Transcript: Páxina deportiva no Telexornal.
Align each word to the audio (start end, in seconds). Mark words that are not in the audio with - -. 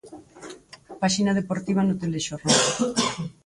Páxina 1.01 1.37
deportiva 1.39 1.81
no 1.87 1.99
Telexornal. 2.01 2.63